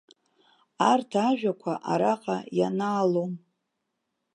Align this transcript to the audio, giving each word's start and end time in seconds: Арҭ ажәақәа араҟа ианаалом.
Арҭ 0.91 1.11
ажәақәа 1.27 1.73
араҟа 1.91 2.37
ианаалом. 2.57 3.33